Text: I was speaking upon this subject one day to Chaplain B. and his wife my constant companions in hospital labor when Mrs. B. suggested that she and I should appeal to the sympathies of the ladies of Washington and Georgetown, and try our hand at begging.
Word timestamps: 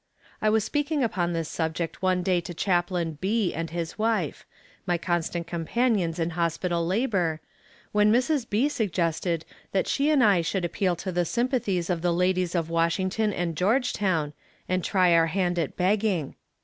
I 0.41 0.49
was 0.49 0.63
speaking 0.63 1.03
upon 1.03 1.33
this 1.33 1.47
subject 1.47 2.01
one 2.01 2.23
day 2.23 2.41
to 2.41 2.55
Chaplain 2.55 3.19
B. 3.21 3.53
and 3.53 3.69
his 3.69 3.99
wife 3.99 4.47
my 4.87 4.97
constant 4.97 5.45
companions 5.45 6.17
in 6.17 6.31
hospital 6.31 6.83
labor 6.83 7.39
when 7.91 8.11
Mrs. 8.11 8.49
B. 8.49 8.67
suggested 8.67 9.45
that 9.73 9.87
she 9.87 10.09
and 10.09 10.23
I 10.23 10.41
should 10.41 10.65
appeal 10.65 10.95
to 10.95 11.11
the 11.11 11.23
sympathies 11.23 11.87
of 11.91 12.01
the 12.01 12.11
ladies 12.15 12.55
of 12.55 12.67
Washington 12.67 13.31
and 13.31 13.55
Georgetown, 13.55 14.33
and 14.67 14.83
try 14.83 15.13
our 15.13 15.27
hand 15.27 15.59
at 15.59 15.77
begging. 15.77 16.33